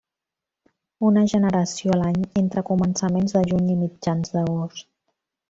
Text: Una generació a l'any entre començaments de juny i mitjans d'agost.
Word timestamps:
Una 1.09 1.21
generació 1.33 1.93
a 1.95 1.97
l'any 1.99 2.17
entre 2.41 2.65
començaments 2.71 3.37
de 3.37 3.45
juny 3.53 3.69
i 3.75 3.77
mitjans 3.83 4.35
d'agost. 4.39 4.91